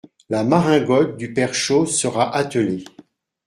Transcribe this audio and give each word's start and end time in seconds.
La 0.31 0.43
maringotte 0.43 1.15
du 1.15 1.31
père 1.31 1.53
Chose 1.53 1.95
sera 1.95 2.35
attelée. 2.35 2.83